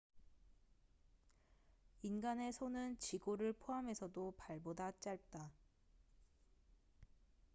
[2.01, 5.51] 인간의 손은 지골을 포함해서도 발보다 짧다